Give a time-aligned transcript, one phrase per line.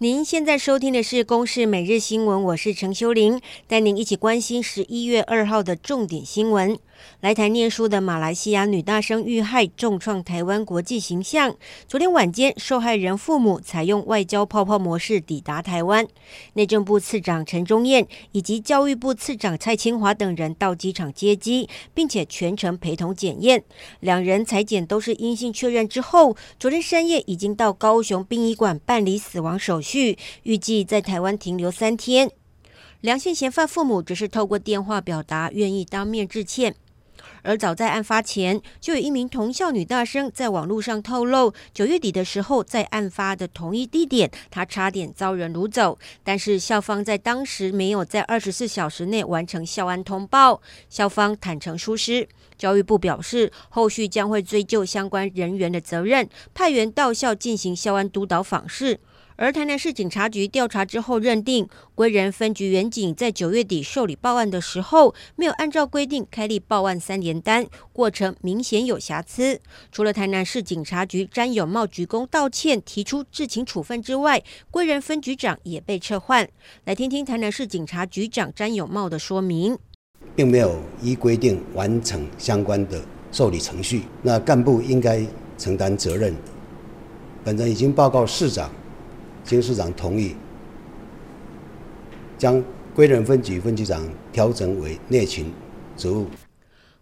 [0.00, 6.78] 您现在收听的是《公视每日新闻》，我是陈秋玲，带您一起关心十一月二号的重点新闻。
[7.20, 11.56] 来台念书的马来西亚女大生遇害，重创台湾国际形象。
[11.88, 16.06] 昨天晚间，受害人父母采用外交泡泡模式抵达台湾，
[16.54, 23.64] 内政部次长陈宗彦以及教育部次长蔡清华等人到机场接机，并且全程陪同检验。
[23.98, 29.87] 两人采检都是阴性确认之后，昨天深夜已经到高雄殡仪馆办理死亡手续，
[30.42, 32.30] 预计在台湾停留三天。
[33.00, 36.74] 梁姓嫌犯父母只是透过电话表达愿意当面致歉。
[37.42, 45.98] 而早在案发前，就有一名同校女大生在网络上透露，九月底的时候，在案发的同一地点，她差点遭人掳走。
[46.24, 52.28] 但是校方在当时没有在二十四小时内完成校安通报，校方坦承疏失。
[52.56, 58.98] 教育部表示，后续将会追究相关人员的责任，派员到校进行校安督导访视。
[59.40, 69.60] 而台南市警察局调查之后认定，归仁分局员警在九月底受理报案的时候，没有按照规定开立报案三联单，过程明显有瑕疵。
[69.92, 74.42] 除了台南市警察局詹有茂鞠躬道歉，提出治情处分之外，
[74.72, 76.48] 归仁分局长也被撤换。
[76.84, 79.78] 来听听台南市警察局长詹有茂的说明，
[80.34, 85.24] 并没有依规定完成相关的受理程序，那干部应该
[85.56, 86.34] 承担责任。
[87.44, 88.68] 本人已经报告市长。
[89.48, 90.36] 经市长同意，
[92.36, 92.62] 将
[92.94, 95.50] 归仁分局分局长调整为内勤
[95.96, 96.26] 职务。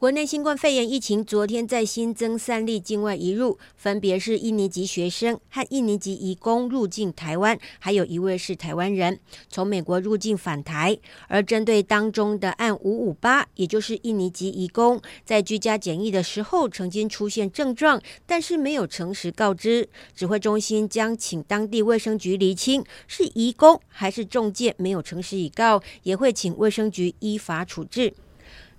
[0.00, 10.98] 国内新冠肺炎疫情昨天再新增三例境外移入，分别是印尼籍学生和印尼籍移工入境台湾，还有一位是台湾人从美国入境返台。
[11.28, 19.86] 而针对当中的案五五八，也就是印尼籍移工在居家检疫的时候曾经出现症状，但是没有诚实告知，
[20.16, 28.14] 指挥中心将请当地卫生局厘清是移工还是中介没有诚实以告，也会请卫生局依法处置。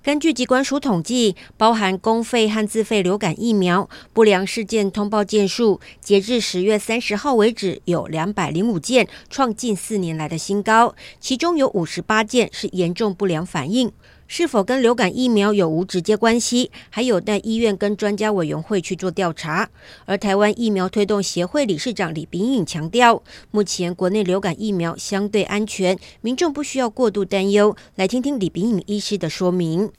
[0.04, 10.96] 根据机关署统计，包含公费和自费流感疫苗不良事件通报件数，截至十月三十号为止有两百零五件，创近四年来的新高。
[11.20, 13.92] 其中有五十八件是严重不良反应，
[14.34, 19.68] 是否跟流感疫苗有无直接关系，还有待医院跟专家委员会去做调查。
[20.06, 23.22] 而台湾疫苗推动协会理事长李秉颖强调，
[23.52, 27.76] 目前国内流感疫苗相对安全，民众不需要过度担忧。
[27.96, 29.90] 来听听李秉颖医师的说明。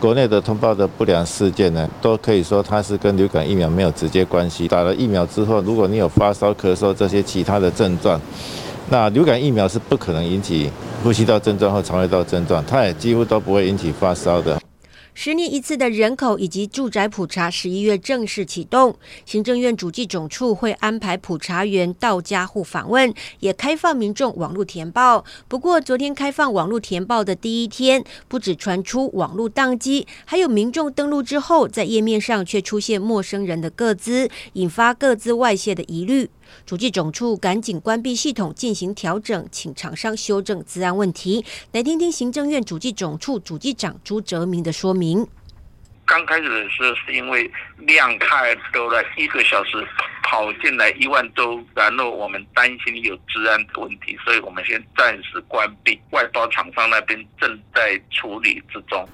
[0.00, 4.66] 国内的通报的不良事件呢，都可以说它是跟流感疫苗没有直接关系。
[4.66, 8.20] 打了疫苗之后，如果你有发烧、咳嗽这些其他的症状，
[8.90, 10.68] 那流感疫苗是不可能引起
[11.02, 14.60] 呼吸道症状或肠胃道症状，它也几乎都不会引起发烧的。
[15.14, 18.94] 十年一次的人口以及住宅普查，十一月正式启动。
[19.24, 25.24] 行政院主计总处会安排普查员到家户访问，也开放民众网络填报。
[25.48, 36.28] 不过，昨天开放网络填报的第一天，不止传出网络宕机，还有民众登录之后，在页面上却出现陌生人的个资，引发个资外泄的疑虑。
[36.64, 41.44] 主计总处赶紧关闭系统进行调整，请厂商修正资安问题。
[41.72, 45.26] 来听听行政院主计总处主计长朱哲明的说明。
[46.04, 49.84] 刚开始的时候是因为量太多了，一个小时
[50.22, 55.98] 跑进来一万多，然后我们担心有治安的问题，所以我们先暂时关闭。
[56.10, 59.04] 外包厂商那边正在处理之中。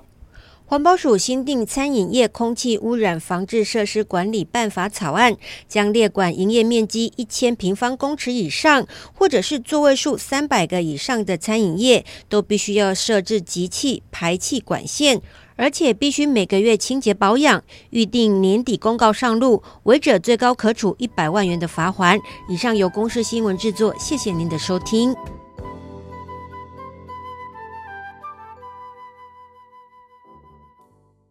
[0.73, 5.37] 环保署新订《餐饮业空气污染防治设施管理办法》草案，
[5.69, 15.21] 将列管营业面积一千平方公尺以上，或者是座位数三百个以上的餐饮业，都必须要设置集气排气管线，
[15.57, 17.63] 而且必须每个月清洁保养。
[17.91, 22.19] 预定年底公告上路，违者最高可处一百万元的罚锾。
[22.49, 25.15] 以上由公视新闻制作，谢谢您的收听。